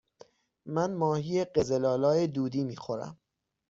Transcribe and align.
من 0.65 0.91
ماهی 0.93 1.45
قزل 1.45 1.85
آلا 1.85 2.25
دودی 2.25 2.63
می 2.63 2.75
خورم. 2.75 3.19